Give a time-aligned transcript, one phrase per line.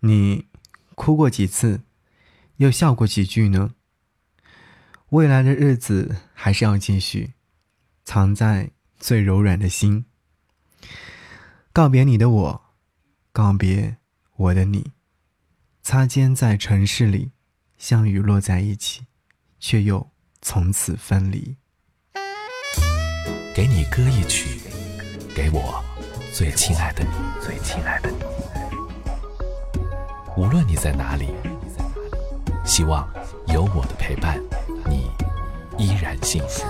[0.00, 0.46] 你
[0.94, 1.82] 哭过几次，
[2.56, 3.74] 又笑过几句呢？
[5.10, 7.32] 未来的日子还是要继续，
[8.04, 10.04] 藏在最柔软的心。
[11.72, 12.62] 告别你的我，
[13.32, 13.96] 告别
[14.36, 14.92] 我的你，
[15.82, 17.32] 擦肩在城市里，
[17.76, 19.06] 相遇落在一起，
[19.58, 20.10] 却又
[20.40, 21.56] 从此分离。
[23.54, 24.60] 给你歌一曲，
[25.34, 25.82] 给我
[26.32, 27.10] 最亲爱的你，
[27.44, 28.37] 最亲爱的你。
[30.38, 31.30] 无论你在哪里，
[32.64, 33.04] 希望
[33.48, 34.40] 有我的陪伴，
[34.88, 35.10] 你
[35.76, 36.64] 依然幸福。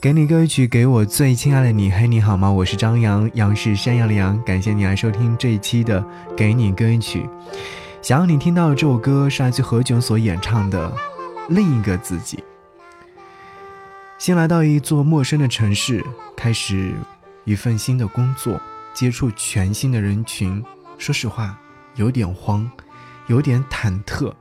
[0.00, 1.90] 给你歌曲，给我最亲爱的你。
[1.90, 2.48] 嘿，你好吗？
[2.48, 4.40] 我是张扬，杨是山羊的羊。
[4.44, 6.00] 感谢你来收听这一期的
[6.36, 7.22] 《给你歌曲》。
[8.00, 10.88] 想要你听到的这首歌是来自何炅所演唱的
[11.48, 12.36] 《另一个自己》。
[14.16, 16.04] 先来到一座陌生的城市，
[16.36, 16.94] 开始
[17.42, 18.60] 一份新的工作，
[18.92, 20.64] 接触全新的人群。
[20.98, 21.58] 说实话，
[21.96, 22.70] 有点慌，
[23.26, 24.32] 有点忐忑。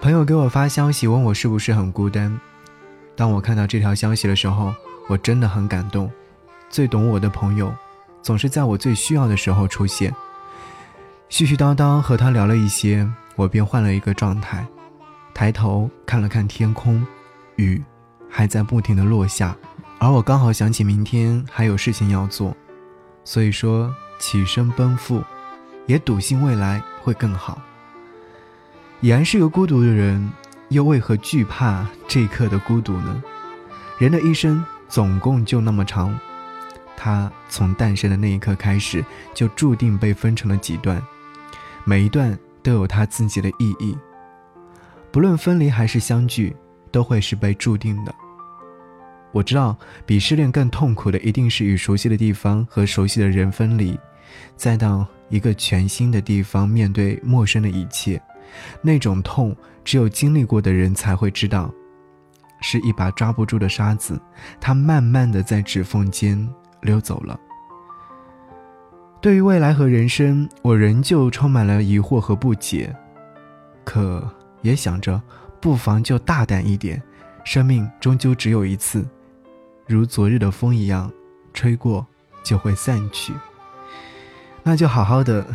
[0.00, 2.38] 朋友给我发消息，问我是不是很孤单。
[3.16, 4.74] 当我看到这条消息的时候，
[5.08, 6.10] 我真的很感动。
[6.68, 7.74] 最懂我的朋友，
[8.22, 10.14] 总是在我最需要的时候出现。
[11.30, 14.66] 絮絮叨叨和他聊了一些，我便换了一个状态，
[15.34, 17.04] 抬头看了看天空，
[17.56, 17.82] 雨
[18.30, 19.56] 还在不停的落下，
[19.98, 22.54] 而我刚好想起明天还有事情要做，
[23.26, 25.22] 所以说起身奔赴，
[25.84, 27.60] 也笃信未来会更好。
[29.02, 30.32] 已然是个孤独的人。
[30.68, 33.22] 又为何惧怕这一刻的孤独呢？
[33.98, 36.18] 人的一生总共就那么长，
[36.96, 41.00] 他从诞生的那一刻开始，就注定被分成了几段，
[41.84, 43.96] 每一段都有他自己的意义。
[45.12, 46.56] 不论分离还是相聚，
[46.90, 48.12] 都会是被注定的。
[49.32, 53.98] 我知道，比失恋更痛苦的，一定是与熟悉的地方和熟悉的人分离，
[54.56, 58.20] 再到一个全新的地方面对陌生的一切。
[58.80, 59.54] 那种痛，
[59.84, 61.70] 只有经历过的人才会知道，
[62.62, 64.18] 是一把抓不住的沙子，
[64.60, 66.48] 它慢慢的在指缝间
[66.80, 67.38] 溜走了。
[69.20, 72.94] 对于未来和人生，我仍旧充满了疑惑和不解，
[73.84, 74.26] 可
[74.62, 75.20] 也想着，
[75.60, 77.02] 不妨就大胆一点，
[77.44, 79.04] 生命终究只有一次，
[79.86, 81.12] 如昨日的风一样，
[81.54, 82.06] 吹过
[82.42, 83.32] 就会散去。
[84.62, 85.46] 那就好好的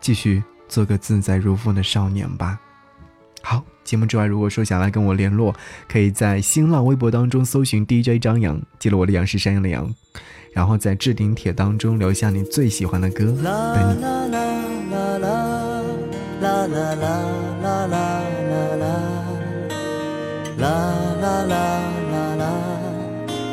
[0.00, 0.42] 继续。
[0.70, 2.56] 做个自在如风的少年吧。
[3.42, 5.52] 好，节目之外，如果说想来跟我联络，
[5.88, 9.92] 可以在新浪微博当中搜寻 DJ 张扬，记得我的杨是山羊的羊，
[10.52, 13.42] 然后在置顶帖当中留下你最喜欢的歌，等你。
[13.42, 15.18] 啦啦啦
[16.40, 17.24] 啦啦啦
[17.60, 18.29] 啦啦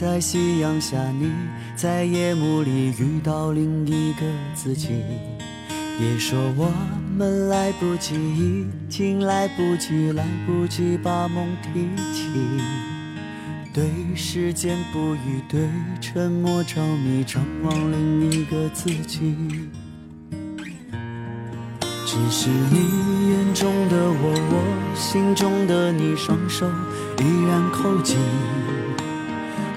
[0.00, 1.30] 在夕阳下，你
[1.76, 4.22] 在夜幕里遇到另一个
[4.54, 4.88] 自己。
[5.98, 6.72] 别说我
[7.18, 12.30] 们来不及，已经来不及，来不及把梦提起。
[13.74, 13.84] 对
[14.16, 15.68] 时间不语，对
[16.00, 19.36] 沉默着迷，张望另一个自己。
[22.06, 26.66] 只是你眼中的我，我心中的你，双手
[27.18, 28.16] 依然扣紧。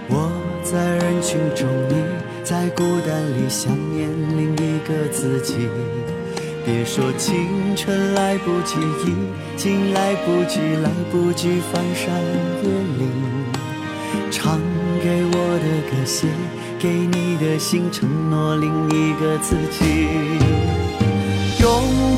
[0.09, 0.31] 我
[0.63, 1.95] 在人群中，你
[2.43, 5.69] 在孤单里想念另一个自己。
[6.65, 9.13] 别说青春来不及，已
[9.57, 12.13] 经来不及，来不及翻山
[12.63, 13.11] 越岭。
[14.31, 14.59] 唱
[15.03, 16.27] 给我的歌，写
[16.79, 20.39] 给你的信，承诺另一个自己。
[21.61, 21.69] 拥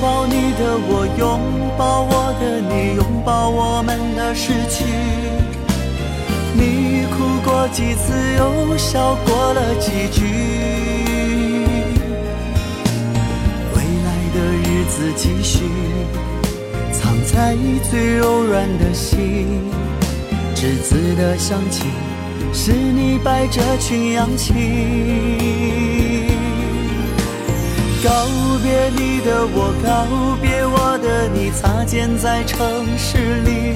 [0.02, 1.40] 抱你的我，拥
[1.78, 4.86] 抱我的你，拥抱我们的失去。
[6.58, 10.24] 你哭过几次，又笑过了几句。
[13.74, 15.66] 未来的日子继续，
[16.94, 17.56] 藏在
[17.90, 19.70] 最柔软的心。
[20.56, 21.84] 栀子的香气，
[22.54, 24.54] 是你摆着群羊起。
[28.04, 28.10] 告
[28.64, 30.08] 别你的我，告
[30.42, 33.76] 别我的你，擦肩在城市里，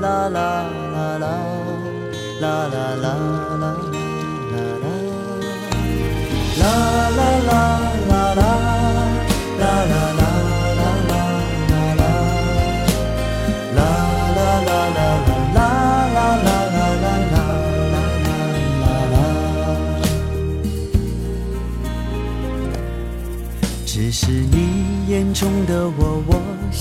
[0.00, 0.64] 啦啦
[0.94, 1.28] 啦啦
[2.40, 3.90] 啦啦啦啦啦。
[6.60, 6.64] 啦
[7.10, 7.79] 啦啦啦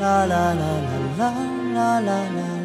[0.00, 0.64] 啦啦啦
[1.18, 1.30] 啦
[1.74, 2.59] 啦啦啦啦。